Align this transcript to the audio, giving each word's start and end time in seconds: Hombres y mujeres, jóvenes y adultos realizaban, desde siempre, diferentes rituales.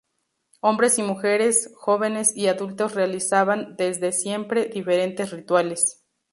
Hombres 0.61 0.97
y 0.97 1.03
mujeres, 1.03 1.71
jóvenes 1.75 2.35
y 2.35 2.47
adultos 2.47 2.95
realizaban, 2.95 3.75
desde 3.77 4.11
siempre, 4.13 4.65
diferentes 4.65 5.29
rituales. 5.29 6.03